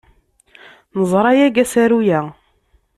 [0.97, 2.19] Neẓra yagi asaru-a.